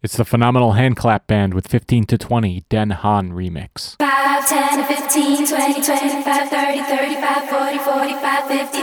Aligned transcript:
It's 0.00 0.16
the 0.16 0.24
Phenomenal 0.24 0.74
Handclap 0.74 1.26
Band 1.26 1.54
with 1.54 1.66
15 1.66 2.04
to 2.06 2.16
20 2.16 2.64
Den 2.68 2.90
Haan 2.90 3.32
remix. 3.32 3.96
5, 3.98 4.48
10, 4.48 4.84
15, 4.84 5.44
20, 5.44 5.74
25, 5.82 6.48
30, 6.48 6.82
35, 6.82 7.48
40, 7.50 7.78
45, 7.78 8.46
50. 8.46 8.80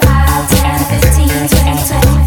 5, 0.00 0.48
10, 0.48 1.00
15, 1.02 1.28
20, 1.28 1.48
25. 1.48 2.19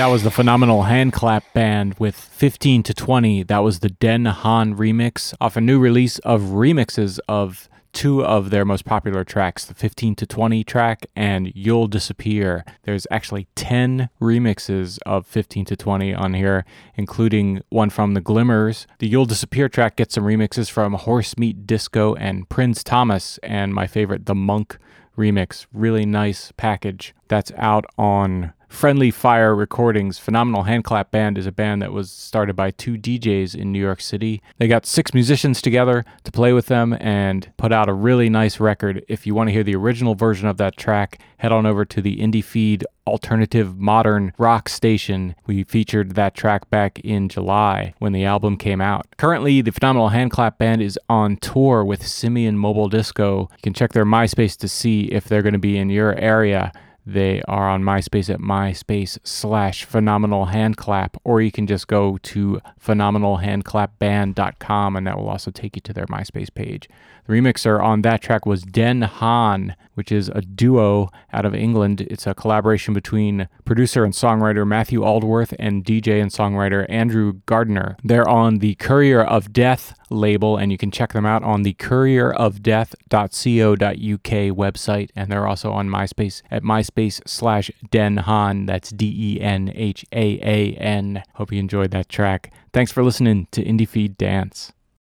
That 0.00 0.06
was 0.06 0.22
the 0.22 0.30
Phenomenal 0.30 0.84
Handclap 0.84 1.44
Band 1.52 1.94
with 1.98 2.16
15 2.16 2.82
to 2.84 2.94
20. 2.94 3.42
That 3.42 3.58
was 3.58 3.80
the 3.80 3.90
Den 3.90 4.24
Haan 4.24 4.74
remix 4.74 5.34
off 5.42 5.58
a 5.58 5.60
new 5.60 5.78
release 5.78 6.18
of 6.20 6.40
remixes 6.40 7.20
of 7.28 7.68
two 7.92 8.24
of 8.24 8.48
their 8.48 8.64
most 8.64 8.86
popular 8.86 9.24
tracks, 9.24 9.66
the 9.66 9.74
15 9.74 10.14
to 10.14 10.26
20 10.26 10.64
track 10.64 11.04
and 11.14 11.52
You'll 11.54 11.86
Disappear. 11.86 12.64
There's 12.84 13.06
actually 13.10 13.48
10 13.56 14.08
remixes 14.22 14.98
of 15.04 15.26
15 15.26 15.66
to 15.66 15.76
20 15.76 16.14
on 16.14 16.32
here, 16.32 16.64
including 16.94 17.60
one 17.68 17.90
from 17.90 18.14
the 18.14 18.22
Glimmers. 18.22 18.86
The 19.00 19.06
You'll 19.06 19.26
Disappear 19.26 19.68
track 19.68 19.96
gets 19.96 20.14
some 20.14 20.24
remixes 20.24 20.70
from 20.70 20.94
Horse 20.94 21.36
Meat 21.36 21.66
Disco 21.66 22.14
and 22.14 22.48
Prince 22.48 22.82
Thomas, 22.82 23.38
and 23.42 23.74
my 23.74 23.86
favorite, 23.86 24.24
The 24.24 24.34
Monk 24.34 24.78
remix. 25.14 25.66
Really 25.74 26.06
nice 26.06 26.52
package 26.56 27.14
that's 27.28 27.52
out 27.58 27.84
on 27.98 28.54
Friendly 28.70 29.10
Fire 29.10 29.54
Recordings. 29.54 30.18
Phenomenal 30.18 30.62
Handclap 30.62 31.10
Band 31.10 31.36
is 31.36 31.46
a 31.46 31.52
band 31.52 31.82
that 31.82 31.92
was 31.92 32.10
started 32.10 32.54
by 32.54 32.70
two 32.70 32.94
DJs 32.94 33.54
in 33.54 33.72
New 33.72 33.80
York 33.80 34.00
City. 34.00 34.40
They 34.58 34.68
got 34.68 34.86
six 34.86 35.12
musicians 35.12 35.60
together 35.60 36.04
to 36.24 36.32
play 36.32 36.52
with 36.54 36.66
them 36.66 36.96
and 36.98 37.52
put 37.58 37.72
out 37.72 37.90
a 37.90 37.92
really 37.92 38.30
nice 38.30 38.60
record. 38.60 39.04
If 39.08 39.26
you 39.26 39.34
want 39.34 39.48
to 39.48 39.52
hear 39.52 39.64
the 39.64 39.74
original 39.74 40.14
version 40.14 40.48
of 40.48 40.56
that 40.58 40.78
track, 40.78 41.20
head 41.38 41.52
on 41.52 41.66
over 41.66 41.84
to 41.84 42.00
the 42.00 42.18
IndieFeed 42.18 42.84
alternative 43.06 43.76
modern 43.76 44.32
rock 44.38 44.68
station. 44.68 45.34
We 45.46 45.64
featured 45.64 46.14
that 46.14 46.34
track 46.34 46.70
back 46.70 47.00
in 47.00 47.28
July 47.28 47.92
when 47.98 48.12
the 48.12 48.24
album 48.24 48.56
came 48.56 48.80
out. 48.80 49.06
Currently, 49.18 49.62
the 49.62 49.72
Phenomenal 49.72 50.10
Handclap 50.10 50.58
Band 50.58 50.80
is 50.80 50.98
on 51.08 51.36
tour 51.38 51.84
with 51.84 52.06
Simian 52.06 52.56
Mobile 52.56 52.88
Disco. 52.88 53.48
You 53.50 53.62
can 53.62 53.74
check 53.74 53.92
their 53.92 54.06
MySpace 54.06 54.56
to 54.58 54.68
see 54.68 55.02
if 55.06 55.24
they're 55.24 55.42
going 55.42 55.54
to 55.54 55.58
be 55.58 55.76
in 55.76 55.90
your 55.90 56.14
area. 56.14 56.72
They 57.12 57.42
are 57.48 57.68
on 57.68 57.82
MySpace 57.82 58.32
at 58.32 58.38
MySpace 58.38 59.18
slash 59.24 59.84
Phenomenal 59.84 60.44
Handclap, 60.44 61.16
or 61.24 61.42
you 61.42 61.50
can 61.50 61.66
just 61.66 61.88
go 61.88 62.18
to 62.18 62.60
phenomenalhandclapband.com 62.80 64.94
and 64.94 65.06
that 65.08 65.18
will 65.18 65.28
also 65.28 65.50
take 65.50 65.74
you 65.74 65.82
to 65.82 65.92
their 65.92 66.06
MySpace 66.06 66.54
page. 66.54 66.88
The 67.26 67.32
remixer 67.32 67.82
on 67.82 68.02
that 68.02 68.22
track 68.22 68.46
was 68.46 68.62
Den 68.62 69.02
Haan, 69.02 69.74
which 70.00 70.10
is 70.10 70.30
a 70.30 70.40
duo 70.40 71.10
out 71.30 71.44
of 71.44 71.54
England. 71.54 72.00
It's 72.00 72.26
a 72.26 72.34
collaboration 72.34 72.94
between 72.94 73.50
producer 73.66 74.02
and 74.02 74.14
songwriter 74.14 74.66
Matthew 74.66 75.02
Aldworth 75.02 75.54
and 75.58 75.84
DJ 75.84 76.22
and 76.22 76.30
songwriter 76.30 76.86
Andrew 76.88 77.34
Gardner. 77.44 77.98
They're 78.02 78.26
on 78.26 78.60
the 78.60 78.76
Courier 78.76 79.20
of 79.20 79.52
Death 79.52 79.92
label, 80.08 80.56
and 80.56 80.72
you 80.72 80.78
can 80.78 80.90
check 80.90 81.12
them 81.12 81.26
out 81.26 81.42
on 81.42 81.64
the 81.64 81.74
courierofdeath.co.uk 81.74 84.56
website. 84.56 85.10
And 85.14 85.30
they're 85.30 85.46
also 85.46 85.70
on 85.70 85.90
MySpace 85.90 86.40
at 86.50 86.62
MySpace 86.62 87.20
slash 87.28 87.70
Den 87.90 88.16
Haan. 88.16 88.64
That's 88.64 88.88
D 88.88 89.14
E 89.14 89.38
N 89.42 89.70
H 89.74 90.06
A 90.12 90.40
A 90.42 90.72
N. 90.76 91.22
Hope 91.34 91.52
you 91.52 91.58
enjoyed 91.58 91.90
that 91.90 92.08
track. 92.08 92.54
Thanks 92.72 92.90
for 92.90 93.04
listening 93.04 93.48
to 93.50 93.62
IndieFeed 93.62 94.16
Dance. 94.16 94.72